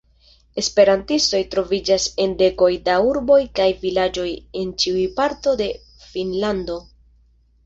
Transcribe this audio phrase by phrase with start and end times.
[0.59, 4.27] Esperantistoj troviĝas en dekoj da urboj kaj vilaĝoj
[4.63, 5.69] en ĉiuj partoj de
[6.09, 6.81] Finnlando.